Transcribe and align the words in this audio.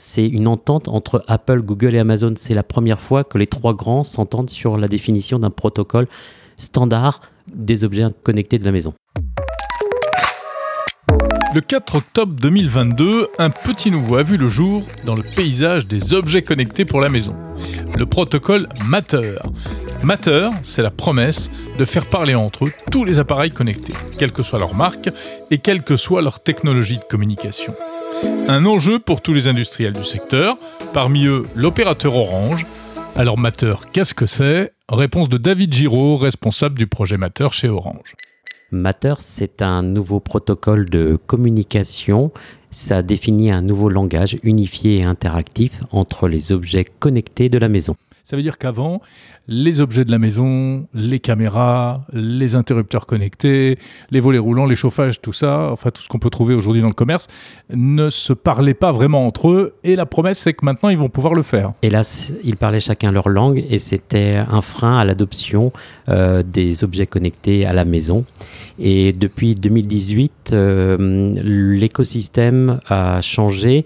c'est 0.00 0.26
une 0.26 0.48
entente 0.48 0.88
entre 0.88 1.22
Apple, 1.28 1.60
Google 1.60 1.94
et 1.94 1.98
Amazon. 1.98 2.32
C'est 2.36 2.54
la 2.54 2.62
première 2.62 3.00
fois 3.00 3.22
que 3.22 3.36
les 3.36 3.46
trois 3.46 3.74
grands 3.74 4.02
s'entendent 4.02 4.48
sur 4.48 4.78
la 4.78 4.88
définition 4.88 5.38
d'un 5.38 5.50
protocole 5.50 6.08
standard 6.56 7.20
des 7.46 7.84
objets 7.84 8.06
connectés 8.22 8.58
de 8.58 8.64
la 8.64 8.72
maison. 8.72 8.94
Le 11.54 11.60
4 11.60 11.96
octobre 11.96 12.32
2022, 12.40 13.28
un 13.38 13.50
petit 13.50 13.90
nouveau 13.90 14.16
a 14.16 14.22
vu 14.22 14.36
le 14.36 14.48
jour 14.48 14.86
dans 15.04 15.14
le 15.14 15.22
paysage 15.22 15.86
des 15.86 16.14
objets 16.14 16.42
connectés 16.42 16.84
pour 16.84 17.00
la 17.00 17.08
maison. 17.08 17.34
Le 17.98 18.06
protocole 18.06 18.68
Matter. 18.86 19.34
Matter, 20.02 20.48
c'est 20.62 20.82
la 20.82 20.90
promesse 20.90 21.50
de 21.78 21.84
faire 21.84 22.08
parler 22.08 22.34
entre 22.34 22.64
eux 22.64 22.72
tous 22.90 23.04
les 23.04 23.18
appareils 23.18 23.50
connectés, 23.50 23.92
quelle 24.18 24.32
que 24.32 24.42
soit 24.42 24.60
leur 24.60 24.74
marque 24.74 25.10
et 25.50 25.58
quelle 25.58 25.82
que 25.82 25.98
soit 25.98 26.22
leur 26.22 26.40
technologie 26.40 26.96
de 26.96 27.04
communication. 27.04 27.74
Un 28.48 28.66
enjeu 28.66 28.98
pour 28.98 29.20
tous 29.20 29.32
les 29.32 29.46
industriels 29.46 29.92
du 29.92 30.04
secteur, 30.04 30.56
parmi 30.92 31.26
eux 31.26 31.44
l'opérateur 31.54 32.16
Orange. 32.16 32.66
Alors 33.16 33.38
Matter, 33.38 33.74
qu'est-ce 33.92 34.14
que 34.14 34.26
c'est? 34.26 34.72
Réponse 34.88 35.28
de 35.28 35.38
David 35.38 35.72
Giraud, 35.72 36.16
responsable 36.16 36.76
du 36.76 36.86
projet 36.86 37.16
Matter 37.16 37.48
chez 37.52 37.68
Orange. 37.68 38.16
Matter, 38.72 39.14
c'est 39.18 39.62
un 39.62 39.82
nouveau 39.82 40.20
protocole 40.20 40.90
de 40.90 41.18
communication. 41.26 42.32
Ça 42.70 43.02
définit 43.02 43.50
un 43.50 43.62
nouveau 43.62 43.88
langage 43.88 44.36
unifié 44.42 44.98
et 44.98 45.04
interactif 45.04 45.72
entre 45.90 46.28
les 46.28 46.52
objets 46.52 46.84
connectés 46.84 47.48
de 47.48 47.58
la 47.58 47.68
maison. 47.68 47.96
Ça 48.30 48.36
veut 48.36 48.44
dire 48.44 48.58
qu'avant, 48.58 49.02
les 49.48 49.80
objets 49.80 50.04
de 50.04 50.12
la 50.12 50.20
maison, 50.20 50.86
les 50.94 51.18
caméras, 51.18 52.06
les 52.12 52.54
interrupteurs 52.54 53.06
connectés, 53.06 53.76
les 54.12 54.20
volets 54.20 54.38
roulants, 54.38 54.66
les 54.66 54.76
chauffages, 54.76 55.20
tout 55.20 55.32
ça, 55.32 55.70
enfin 55.72 55.90
tout 55.90 56.00
ce 56.00 56.06
qu'on 56.06 56.20
peut 56.20 56.30
trouver 56.30 56.54
aujourd'hui 56.54 56.80
dans 56.80 56.86
le 56.86 56.94
commerce, 56.94 57.26
ne 57.74 58.08
se 58.08 58.32
parlaient 58.32 58.72
pas 58.72 58.92
vraiment 58.92 59.26
entre 59.26 59.50
eux. 59.50 59.74
Et 59.82 59.96
la 59.96 60.06
promesse, 60.06 60.38
c'est 60.38 60.52
que 60.52 60.64
maintenant, 60.64 60.90
ils 60.90 60.96
vont 60.96 61.08
pouvoir 61.08 61.34
le 61.34 61.42
faire. 61.42 61.72
Hélas, 61.82 62.32
ils 62.44 62.56
parlaient 62.56 62.78
chacun 62.78 63.10
leur 63.10 63.28
langue 63.28 63.64
et 63.68 63.80
c'était 63.80 64.40
un 64.48 64.60
frein 64.60 64.96
à 64.96 65.04
l'adoption 65.04 65.72
euh, 66.08 66.42
des 66.42 66.84
objets 66.84 67.06
connectés 67.06 67.66
à 67.66 67.72
la 67.72 67.84
maison. 67.84 68.24
Et 68.78 69.12
depuis 69.12 69.56
2018, 69.56 70.50
euh, 70.52 71.34
l'écosystème 71.42 72.78
a 72.88 73.20
changé. 73.22 73.84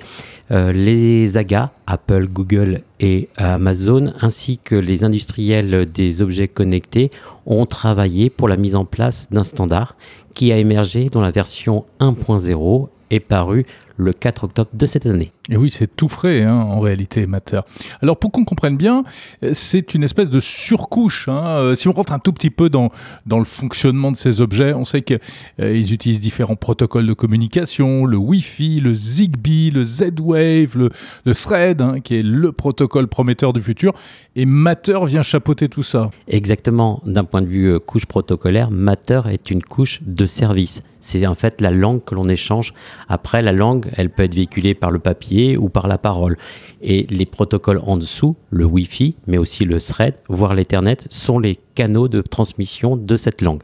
Euh, 0.50 0.73
les 0.73 1.39
AGA, 1.39 1.73
Apple, 1.87 2.28
Google 2.28 2.83
et 3.00 3.28
Amazon, 3.37 4.12
ainsi 4.20 4.59
que 4.59 4.75
les 4.75 5.05
industriels 5.05 5.91
des 5.91 6.20
objets 6.20 6.48
connectés, 6.48 7.11
ont 7.47 7.67
travaillé 7.67 8.28
pour 8.31 8.48
la 8.48 8.56
mise 8.56 8.75
en 8.75 8.84
place 8.84 9.28
d'un 9.31 9.45
standard 9.45 9.97
qui 10.34 10.53
a 10.53 10.59
émergé 10.59 11.09
dans 11.09 11.22
la 11.22 11.31
version 11.31 11.84
1.0 12.00 12.89
et 13.11 13.20
paru 13.20 13.65
le 13.97 14.12
4 14.12 14.45
octobre 14.45 14.70
de 14.73 14.87
cette 14.87 15.06
année. 15.06 15.33
Et 15.50 15.56
oui, 15.56 15.70
c'est 15.70 15.95
tout 15.95 16.09
frais 16.09 16.42
hein, 16.42 16.55
en 16.55 16.81
réalité, 16.81 17.27
Matter. 17.27 17.61
Alors 18.00 18.19
pour 18.19 18.33
qu'on 18.33 18.45
comprenne 18.45 18.77
bien, 18.77 19.05
c'est 19.53 19.95
une 19.95 20.03
espèce 20.03 20.31
de 20.31 20.41
surcouche. 20.41 21.28
Hein. 21.28 21.45
Euh, 21.59 21.75
si 21.75 21.89
on 21.89 21.92
rentre 21.92 22.12
un 22.12 22.19
tout 22.19 22.33
petit 22.33 22.50
peu 22.50 22.70
dans, 22.70 22.91
dans 23.27 23.39
le 23.39 23.45
fonctionnement 23.45 24.11
de 24.11 24.17
ces 24.17 24.41
objets, 24.41 24.72
on 24.72 24.84
sait 24.84 25.03
qu'ils 25.03 25.20
euh, 25.61 25.75
utilisent 25.75 26.20
différents 26.20 26.56
protocoles 26.56 27.06
de 27.06 27.12
communication, 27.12 28.06
le 28.06 28.17
Wi-Fi, 28.17 28.81
le 28.81 28.95
Zigbee, 28.95 29.70
le 29.70 29.84
Z-Wave, 29.84 30.77
le, 30.77 30.91
le 31.25 31.34
Thread, 31.34 31.81
hein, 31.83 32.00
qui 32.00 32.17
est 32.17 32.22
le 32.22 32.53
protocole 32.53 33.06
prometteur 33.06 33.53
du 33.53 33.61
futur. 33.61 33.92
Et 34.37 34.47
Matter 34.47 35.00
vient 35.06 35.22
chapeauter 35.22 35.69
tout 35.69 35.83
ça. 35.83 36.11
Exactement. 36.27 37.03
D'un 37.05 37.25
point 37.25 37.42
de 37.42 37.47
vue 37.47 37.67
euh, 37.67 37.78
couche 37.78 38.06
protocolaire, 38.06 38.70
Matter 38.70 39.20
est 39.31 39.50
une 39.50 39.62
couche 39.62 40.00
de 40.03 40.27
service. 40.27 40.83
C'est 41.00 41.27
en 41.27 41.34
fait 41.34 41.61
la 41.61 41.70
langue 41.70 42.03
que 42.03 42.15
l'on 42.15 42.25
échange. 42.25 42.72
Après, 43.09 43.42
la 43.42 43.53
langue, 43.53 43.84
elle 43.93 44.11
peut 44.11 44.25
être 44.25 44.35
véhiculée 44.35 44.75
par 44.75 44.91
le 44.91 44.99
papier 44.99 45.57
ou 45.57 45.69
par 45.69 45.89
la 45.89 45.99
parole. 45.99 46.37
Et 46.83 47.07
les 47.09 47.27
protocoles 47.27 47.81
en 47.85 47.97
dessous, 47.97 48.37
le 48.51 48.65
Wi-Fi, 48.65 49.17
mais 49.27 49.39
aussi 49.39 49.65
le 49.65 49.81
Thread, 49.81 50.15
voire 50.29 50.55
l'Ethernet, 50.55 51.07
sont 51.11 51.39
les 51.39 51.59
canaux 51.75 52.09
de 52.09 52.21
transmission 52.21 52.97
de 52.97 53.17
cette 53.17 53.43
langue. 53.43 53.62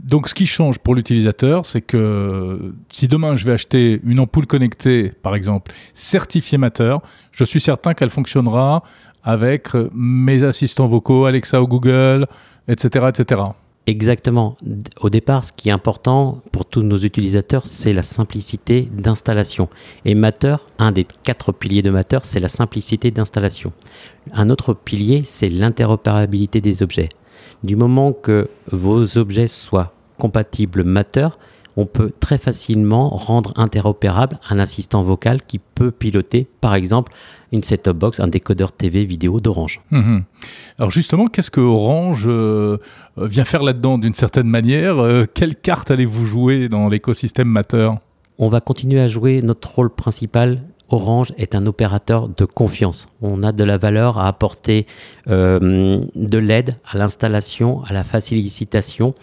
Donc 0.00 0.28
ce 0.28 0.34
qui 0.34 0.46
change 0.46 0.78
pour 0.78 0.94
l'utilisateur, 0.94 1.64
c'est 1.64 1.80
que 1.80 2.74
si 2.90 3.06
demain 3.08 3.36
je 3.36 3.46
vais 3.46 3.52
acheter 3.52 4.00
une 4.04 4.18
ampoule 4.20 4.46
connectée, 4.46 5.12
par 5.22 5.34
exemple, 5.34 5.72
certifiée 5.94 6.58
Matter, 6.58 6.96
je 7.30 7.44
suis 7.44 7.60
certain 7.60 7.94
qu'elle 7.94 8.10
fonctionnera 8.10 8.82
avec 9.22 9.68
mes 9.94 10.42
assistants 10.42 10.88
vocaux, 10.88 11.26
Alexa 11.26 11.62
ou 11.62 11.68
Google, 11.68 12.26
etc. 12.66 13.06
etc. 13.08 13.42
Exactement. 13.88 14.56
Au 15.00 15.10
départ, 15.10 15.44
ce 15.44 15.52
qui 15.52 15.68
est 15.68 15.72
important 15.72 16.40
pour 16.52 16.66
tous 16.66 16.82
nos 16.82 16.98
utilisateurs, 16.98 17.66
c'est 17.66 17.92
la 17.92 18.02
simplicité 18.02 18.82
d'installation. 18.82 19.68
Et 20.04 20.14
Matter, 20.14 20.56
un 20.78 20.92
des 20.92 21.04
quatre 21.24 21.50
piliers 21.50 21.82
de 21.82 21.90
Matter, 21.90 22.20
c'est 22.22 22.38
la 22.38 22.48
simplicité 22.48 23.10
d'installation. 23.10 23.72
Un 24.32 24.50
autre 24.50 24.72
pilier, 24.72 25.22
c'est 25.24 25.48
l'interopérabilité 25.48 26.60
des 26.60 26.84
objets. 26.84 27.08
Du 27.64 27.74
moment 27.74 28.12
que 28.12 28.48
vos 28.70 29.18
objets 29.18 29.48
soient 29.48 29.92
compatibles 30.16 30.84
Matter, 30.84 31.28
on 31.76 31.86
peut 31.86 32.12
très 32.20 32.38
facilement 32.38 33.08
rendre 33.10 33.52
interopérable 33.56 34.38
un 34.50 34.58
assistant 34.58 35.02
vocal 35.02 35.42
qui 35.42 35.58
peut 35.58 35.90
piloter, 35.90 36.46
par 36.60 36.74
exemple, 36.74 37.12
une 37.50 37.62
set-top 37.62 37.96
box, 37.96 38.20
un 38.20 38.28
décodeur 38.28 38.72
TV 38.72 39.04
vidéo 39.04 39.40
d'Orange. 39.40 39.80
Mhm. 39.90 40.24
Alors 40.78 40.90
justement, 40.90 41.28
qu'est-ce 41.28 41.50
que 41.50 41.60
Orange 41.60 42.24
euh, 42.26 42.78
vient 43.16 43.44
faire 43.44 43.62
là-dedans 43.62 43.98
d'une 43.98 44.14
certaine 44.14 44.48
manière 44.48 44.98
euh, 44.98 45.26
Quelle 45.32 45.56
carte 45.56 45.90
allez-vous 45.90 46.26
jouer 46.26 46.68
dans 46.68 46.88
l'écosystème 46.88 47.48
Matter 47.48 47.90
On 48.38 48.48
va 48.48 48.60
continuer 48.60 49.00
à 49.00 49.08
jouer 49.08 49.40
notre 49.42 49.74
rôle 49.74 49.90
principal 49.90 50.62
Orange 50.92 51.32
est 51.38 51.54
un 51.54 51.66
opérateur 51.66 52.28
de 52.28 52.44
confiance. 52.44 53.08
On 53.22 53.42
a 53.42 53.52
de 53.52 53.64
la 53.64 53.78
valeur 53.78 54.18
à 54.18 54.28
apporter 54.28 54.86
euh, 55.28 56.04
de 56.14 56.38
l'aide 56.38 56.74
à 56.86 56.98
l'installation, 56.98 57.82
à 57.84 57.92
la 57.92 58.04
facilitation 58.04 59.14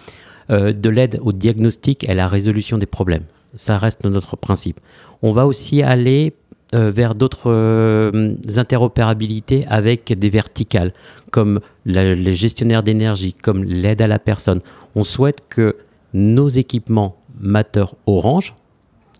euh, 0.51 0.73
de 0.73 0.89
l'aide 0.89 1.19
au 1.21 1.31
diagnostic 1.31 2.03
et 2.03 2.09
à 2.09 2.13
la 2.13 2.27
résolution 2.27 2.77
des 2.77 2.85
problèmes. 2.85 3.23
Ça 3.55 3.77
reste 3.77 4.03
notre 4.05 4.35
principe. 4.35 4.79
On 5.21 5.31
va 5.31 5.45
aussi 5.45 5.81
aller 5.81 6.33
euh, 6.75 6.91
vers 6.91 7.15
d'autres 7.15 7.51
euh, 7.51 8.35
interopérabilités 8.57 9.65
avec 9.67 10.17
des 10.17 10.29
verticales, 10.29 10.93
comme 11.31 11.59
les 11.85 12.33
gestionnaires 12.33 12.83
d'énergie, 12.83 13.33
comme 13.33 13.63
l'aide 13.63 14.01
à 14.01 14.07
la 14.07 14.19
personne. 14.19 14.59
On 14.95 15.03
souhaite 15.03 15.43
que 15.49 15.77
nos 16.13 16.47
équipements 16.47 17.17
Matter 17.39 17.85
Orange 18.05 18.53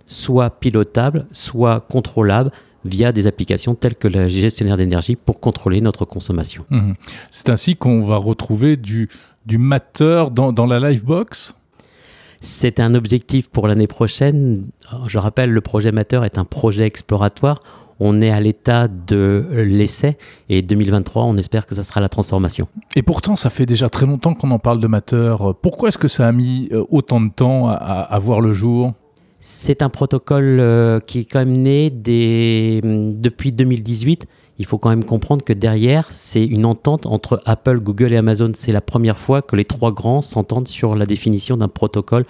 soient 0.05 0.49
pilotables, 0.49 1.27
soient 1.31 1.79
contrôlables 1.79 2.51
via 2.85 3.11
des 3.11 3.27
applications 3.27 3.75
telles 3.75 3.95
que 3.95 4.07
le 4.07 4.27
gestionnaire 4.27 4.77
d'énergie 4.77 5.15
pour 5.15 5.39
contrôler 5.39 5.81
notre 5.81 6.05
consommation. 6.05 6.65
Mmh. 6.69 6.93
C'est 7.31 7.49
ainsi 7.49 7.75
qu'on 7.75 8.05
va 8.05 8.17
retrouver 8.17 8.77
du, 8.77 9.09
du 9.45 9.57
Matter 9.57 10.25
dans, 10.31 10.51
dans 10.51 10.65
la 10.65 10.79
Livebox 10.79 11.55
c'est 12.41 12.79
un 12.79 12.95
objectif 12.95 13.49
pour 13.49 13.67
l'année 13.67 13.87
prochaine. 13.87 14.67
Je 15.07 15.17
rappelle, 15.17 15.51
le 15.51 15.61
projet 15.61 15.91
Matter 15.91 16.21
est 16.23 16.37
un 16.37 16.45
projet 16.45 16.85
exploratoire. 16.85 17.61
On 17.99 18.21
est 18.21 18.31
à 18.31 18.39
l'état 18.39 18.87
de 18.87 19.45
l'essai 19.51 20.17
et 20.47 20.61
2023, 20.61 21.23
on 21.23 21.35
espère 21.35 21.65
que 21.65 21.75
ça 21.75 21.83
sera 21.83 21.99
la 21.99 22.07
transformation. 22.07 22.69
Et 22.95 23.03
pourtant, 23.03 23.35
ça 23.35 23.49
fait 23.49 23.65
déjà 23.65 23.89
très 23.89 24.05
longtemps 24.05 24.35
qu'on 24.35 24.51
en 24.51 24.59
parle 24.59 24.79
de 24.79 24.87
Matter. 24.87 25.35
Pourquoi 25.61 25.89
est-ce 25.89 25.97
que 25.97 26.07
ça 26.07 26.25
a 26.25 26.31
mis 26.31 26.69
euh, 26.71 26.85
autant 26.89 27.19
de 27.19 27.29
temps 27.29 27.67
à, 27.67 27.73
à 27.73 28.19
voir 28.19 28.39
le 28.39 28.53
jour? 28.53 28.93
C'est 29.39 29.81
un 29.81 29.89
protocole 29.89 30.59
euh, 30.59 30.99
qui 30.99 31.19
est 31.19 31.25
quand 31.25 31.39
même 31.39 31.61
né 31.61 31.89
des, 31.89 32.81
depuis 32.83 33.51
2018 33.51 34.27
il 34.59 34.65
faut 34.65 34.77
quand 34.77 34.89
même 34.89 35.05
comprendre 35.05 35.43
que 35.43 35.53
derrière, 35.53 36.07
c'est 36.11 36.45
une 36.45 36.65
entente 36.65 37.05
entre 37.05 37.41
Apple, 37.45 37.79
Google 37.79 38.11
et 38.11 38.17
Amazon. 38.17 38.51
C'est 38.53 38.73
la 38.73 38.81
première 38.81 39.17
fois 39.17 39.41
que 39.41 39.55
les 39.55 39.63
trois 39.63 39.93
grands 39.93 40.21
s'entendent 40.21 40.67
sur 40.67 40.95
la 40.95 41.05
définition 41.05 41.55
d'un 41.55 41.69
protocole 41.69 42.25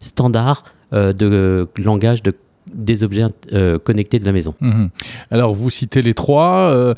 standard 0.00 0.64
euh, 0.94 1.12
de 1.12 1.68
langage 1.76 2.22
de 2.22 2.34
des 2.74 3.04
objets 3.04 3.24
euh, 3.52 3.78
connectés 3.78 4.18
de 4.18 4.26
la 4.26 4.32
maison. 4.32 4.54
Mhm. 4.60 4.90
Alors, 5.30 5.54
vous 5.54 5.70
citez 5.70 6.02
les 6.02 6.14
trois 6.14 6.70
euh, 6.70 6.94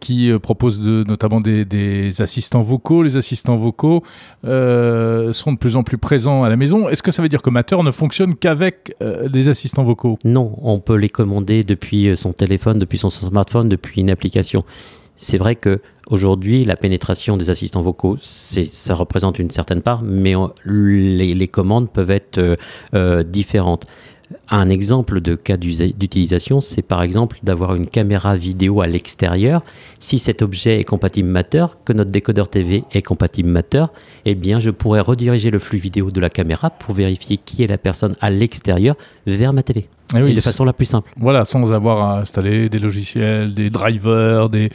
qui 0.00 0.30
euh, 0.30 0.38
proposent 0.38 0.80
notamment 0.80 1.40
des, 1.40 2.20
assistants 2.20 2.62
vocaux. 2.62 3.02
Les 3.02 3.16
assistants 3.16 3.56
vocaux 3.56 4.02
sont 4.42 5.52
de 5.52 5.58
plus 5.58 5.76
en 5.76 5.82
plus 5.82 5.98
présents 5.98 6.44
à 6.44 6.48
la 6.48 6.56
maison. 6.56 6.88
Est-ce 6.88 7.02
que 7.02 7.10
ça 7.10 7.22
veut 7.22 7.28
dire 7.28 7.42
que 7.42 7.50
Matter 7.50 7.76
ne 7.82 7.90
fonctionne 7.90 8.34
qu'avec 8.34 8.94
des 9.30 9.48
assistants 9.48 9.84
vocaux? 9.84 10.18
Non, 10.24 10.54
on 10.62 10.78
peut 10.80 10.96
les 10.96 11.08
commander 11.08 11.64
depuis 11.64 12.16
son 12.16 12.32
téléphone, 12.32 12.78
depuis 12.78 12.98
son 12.98 13.10
smartphone, 13.10 13.68
depuis 13.68 14.00
une 14.00 14.10
application. 14.10 14.62
C'est 15.16 15.38
vrai 15.38 15.56
que 15.56 15.80
aujourd'hui, 16.08 16.64
la 16.64 16.76
pénétration 16.76 17.36
des 17.36 17.50
assistants 17.50 17.82
vocaux, 17.82 18.16
ça 18.20 18.94
représente 18.94 19.38
une 19.38 19.50
certaine 19.50 19.82
part, 19.82 20.02
mais 20.02 20.34
les, 20.64 21.34
les, 21.34 21.48
commandes 21.48 21.90
peuvent 21.90 22.10
être 22.10 22.56
différentes. 23.24 23.86
Un 24.50 24.68
exemple 24.68 25.20
de 25.20 25.34
cas 25.34 25.56
d'utilisation, 25.56 26.60
c'est 26.60 26.82
par 26.82 27.02
exemple 27.02 27.38
d'avoir 27.42 27.74
une 27.74 27.86
caméra 27.86 28.36
vidéo 28.36 28.82
à 28.82 28.86
l'extérieur. 28.86 29.62
Si 30.00 30.18
cet 30.18 30.42
objet 30.42 30.80
est 30.80 30.84
compatible 30.84 31.28
Matter, 31.28 31.66
que 31.84 31.94
notre 31.94 32.10
décodeur 32.10 32.48
TV 32.48 32.84
est 32.92 33.02
compatible 33.02 33.48
Matter, 33.48 33.86
eh 34.26 34.34
bien 34.34 34.60
je 34.60 34.70
pourrais 34.70 35.00
rediriger 35.00 35.50
le 35.50 35.58
flux 35.58 35.78
vidéo 35.78 36.10
de 36.10 36.20
la 36.20 36.28
caméra 36.28 36.68
pour 36.70 36.94
vérifier 36.94 37.38
qui 37.38 37.62
est 37.62 37.66
la 37.66 37.78
personne 37.78 38.16
à 38.20 38.30
l'extérieur 38.30 38.96
vers 39.26 39.52
ma 39.52 39.62
télé. 39.62 39.88
Oui, 40.14 40.30
et 40.30 40.34
de 40.34 40.40
façon 40.40 40.64
la 40.64 40.72
plus 40.72 40.86
simple. 40.86 41.10
Voilà, 41.16 41.44
sans 41.44 41.72
avoir 41.72 42.00
à 42.00 42.20
installer 42.20 42.68
des 42.68 42.78
logiciels, 42.78 43.52
des 43.52 43.68
drivers, 43.68 44.48
des, 44.48 44.70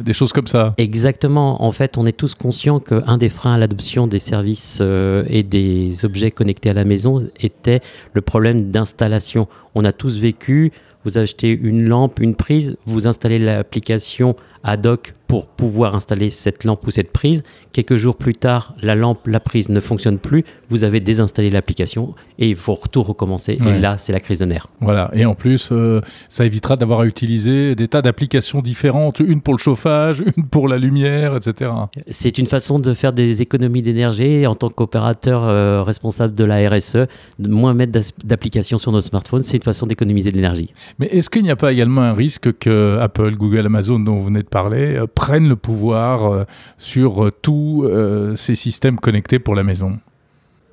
des 0.00 0.12
choses 0.12 0.32
comme 0.32 0.46
ça. 0.46 0.74
Exactement. 0.78 1.62
En 1.62 1.70
fait, 1.70 1.98
on 1.98 2.06
est 2.06 2.16
tous 2.16 2.34
conscients 2.34 2.80
qu'un 2.80 3.18
des 3.18 3.28
freins 3.28 3.54
à 3.54 3.58
l'adoption 3.58 4.06
des 4.06 4.18
services 4.18 4.78
euh, 4.80 5.24
et 5.28 5.42
des 5.42 6.04
objets 6.04 6.30
connectés 6.30 6.70
à 6.70 6.74
la 6.74 6.84
maison 6.84 7.18
était 7.40 7.80
le 8.14 8.20
problème 8.22 8.70
d'installation. 8.70 9.46
On 9.74 9.84
a 9.84 9.92
tous 9.92 10.18
vécu, 10.18 10.72
vous 11.04 11.18
achetez 11.18 11.50
une 11.50 11.88
lampe, 11.88 12.20
une 12.20 12.34
prise, 12.34 12.76
vous 12.86 13.06
installez 13.06 13.38
l'application 13.38 14.36
ad 14.62 14.86
hoc 14.86 15.14
pour 15.26 15.46
pouvoir 15.46 15.94
installer 15.94 16.28
cette 16.28 16.64
lampe 16.64 16.84
ou 16.88 16.90
cette 16.90 17.12
prise. 17.12 17.44
Quelques 17.72 17.94
jours 17.94 18.16
plus 18.16 18.34
tard, 18.34 18.74
la 18.82 18.96
lampe, 18.96 19.28
la 19.28 19.38
prise 19.38 19.68
ne 19.68 19.78
fonctionne 19.78 20.18
plus. 20.18 20.44
Vous 20.70 20.82
avez 20.82 20.98
désinstallé 20.98 21.50
l'application 21.50 22.16
et 22.40 22.48
il 22.48 22.56
faut 22.56 22.76
tout 22.90 23.04
recommencer. 23.04 23.56
Ouais. 23.60 23.76
Et 23.76 23.78
là, 23.78 23.96
c'est 23.96 24.12
la 24.12 24.18
crise 24.18 24.40
de 24.40 24.44
nerfs. 24.44 24.66
Voilà, 24.80 25.08
et 25.14 25.24
en 25.26 25.36
plus, 25.36 25.68
euh, 25.70 26.00
ça 26.28 26.44
évitera 26.44 26.74
d'avoir 26.74 27.00
à 27.00 27.06
utiliser 27.06 27.76
des 27.76 27.86
tas 27.86 28.02
d'applications 28.02 28.60
différentes, 28.60 29.20
une 29.20 29.40
pour 29.40 29.54
le 29.54 29.58
chauffage, 29.58 30.24
une 30.36 30.46
pour 30.46 30.66
la 30.66 30.78
lumière, 30.78 31.36
etc. 31.36 31.70
C'est 32.08 32.38
une 32.38 32.46
façon 32.46 32.80
de 32.80 32.92
faire 32.92 33.12
des 33.12 33.40
économies 33.40 33.82
d'énergie 33.82 34.48
en 34.48 34.56
tant 34.56 34.68
qu'opérateur 34.68 35.44
euh, 35.44 35.84
responsable 35.84 36.34
de 36.34 36.44
la 36.44 36.68
RSE, 36.68 37.06
de 37.38 37.48
moins 37.48 37.72
mettre 37.72 38.00
d'applications 38.24 38.78
sur 38.78 38.90
nos 38.90 39.00
smartphones. 39.00 39.44
C'est 39.44 39.58
une 39.58 39.62
façon 39.62 39.86
d'économiser 39.86 40.32
de 40.32 40.36
l'énergie. 40.36 40.74
Mais 40.98 41.06
est-ce 41.06 41.30
qu'il 41.30 41.42
n'y 41.42 41.50
a 41.50 41.56
pas 41.56 41.72
également 41.72 42.02
un 42.02 42.12
risque 42.12 42.58
que 42.58 42.98
Apple, 43.00 43.36
Google, 43.36 43.66
Amazon, 43.66 43.98
dont 43.98 44.16
vous 44.16 44.24
venez 44.24 44.42
de 44.42 44.48
parler, 44.48 44.96
euh, 44.96 45.06
prennent 45.06 45.48
le 45.48 45.56
pouvoir 45.56 46.32
euh, 46.32 46.44
sur 46.78 47.24
euh, 47.24 47.30
tous 47.30 47.88
ces 48.36 48.54
systèmes 48.54 48.98
connectés 48.98 49.38
pour 49.38 49.54
la 49.54 49.62
maison? 49.62 49.98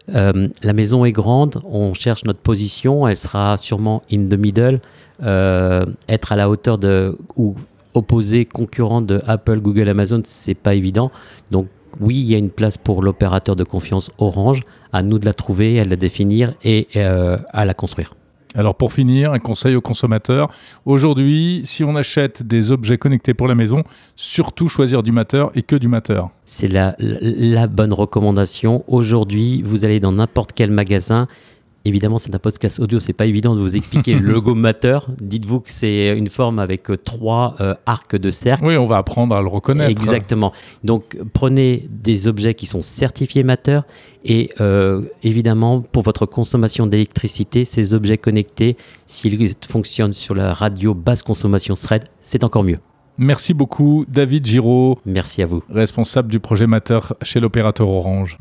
La 0.10 0.74
maison 0.74 1.04
est 1.04 1.12
grande, 1.12 1.60
on 1.66 1.94
cherche 1.94 2.24
notre 2.24 2.40
position, 2.40 3.10
elle 3.10 3.18
sera 3.18 3.58
sûrement 3.58 4.04
in 4.10 4.30
the 4.30 4.38
middle, 4.38 4.80
être 5.19 6.31
à 6.31 6.36
la 6.38 6.50
hauteur 6.50 6.78
de 6.78 7.18
ou 7.36 7.56
opposé 7.94 8.46
concurrent 8.46 9.02
de 9.02 9.19
Apple, 9.28 9.60
Google, 9.60 9.90
Amazon, 9.90 10.22
c'est 10.24 10.54
pas 10.54 10.75
évident. 10.75 11.12
Donc 11.52 11.68
oui, 12.00 12.16
il 12.16 12.25
y 12.25 12.36
a 12.36 12.38
une 12.38 12.52
place 12.52 12.78
pour 12.78 13.04
l'opérateur 13.04 13.58
de 13.58 13.66
confiance 13.66 14.10
Orange. 14.18 14.62
À 14.94 15.04
nous 15.04 15.19
de 15.19 15.25
la 15.25 15.34
trouver, 15.34 15.78
à 15.81 15.84
la 15.84 15.98
définir 15.98 16.54
et 16.64 16.88
à 16.96 17.66
la 17.66 17.74
construire. 17.74 18.14
Alors 18.57 18.74
pour 18.74 18.92
finir, 18.92 19.33
un 19.33 19.39
conseil 19.39 19.75
aux 19.75 19.81
consommateurs. 19.81 20.50
Aujourd'hui, 20.86 21.62
si 21.63 21.83
on 21.83 21.95
achète 21.95 22.42
des 22.42 22.71
objets 22.71 22.98
connectés 22.98 23.36
pour 23.36 23.48
la 23.48 23.54
maison, 23.54 23.83
surtout 24.15 24.68
choisir 24.68 25.04
du 25.04 25.12
Matter 25.12 25.45
et 25.54 25.62
que 25.62 25.75
du 25.75 25.88
Matter. 25.88 26.24
C'est 26.44 26.68
la, 26.68 26.95
la 26.98 27.68
bonne 27.68 27.94
recommandation. 27.94 28.83
Aujourd'hui, 28.88 29.62
vous 29.62 29.86
allez 29.86 30.00
dans 30.00 30.12
n'importe 30.12 30.54
quel 30.56 30.71
magasin. 30.71 31.27
Évidemment, 31.88 32.18
c'est 32.18 32.36
un 32.36 32.39
podcast 32.39 32.81
audio, 32.81 33.00
c'est 33.00 33.13
pas 33.13 33.28
évident 33.28 33.56
de 33.56 33.62
vous 33.62 33.78
expliquer 33.78 34.13
le 34.19 34.34
logo 34.34 34.54
Matter. 34.54 35.00
Dites-vous 35.22 35.62
que 35.62 35.72
c'est 35.72 36.18
une 36.18 36.28
forme 36.28 36.60
avec 36.60 36.92
euh, 36.92 36.98
trois 36.98 37.56
euh, 37.62 37.75
arcs 37.86 38.18
de 38.18 38.30
cercle. 38.30 38.66
Oui, 38.66 38.75
on 38.75 38.88
va 38.88 38.98
apprendre 38.98 39.34
à 39.34 39.42
le 39.42 39.48
reconnaître. 39.48 39.89
Exactement. 39.89 40.51
Donc, 40.84 41.18
prenez 41.31 41.88
des 41.89 42.28
objets 42.28 42.56
qui 42.56 42.66
sont 42.66 42.81
certifiés 42.81 43.44
Matter 43.44 43.80
et 44.25 44.50
euh, 44.60 45.04
évidemment, 45.24 45.80
pour 45.80 46.04
votre 46.04 46.25
consommation 46.25 46.88
d'électricité, 46.88 47.63
ces 47.63 47.94
objets 47.94 48.18
connectés, 48.18 48.75
s'ils 49.06 49.54
fonctionnent 49.69 50.12
sur 50.12 50.36
la 50.36 50.54
radio 50.54 50.94
basse 50.94 51.24
consommation 51.24 51.75
thread, 51.75 52.04
c'est 52.19 52.44
encore 52.44 52.66
mieux. 52.66 52.80
Merci 53.18 53.54
beaucoup, 53.54 54.06
David 54.10 54.45
Giraud, 54.45 55.00
Merci 55.06 55.42
à 55.42 55.45
vous. 55.45 55.63
responsable 55.69 56.28
du 56.28 56.42
projet 56.42 56.68
Matter 56.68 57.00
chez 57.22 57.40
l'opérateur 57.40 57.88
Orange. 57.88 58.38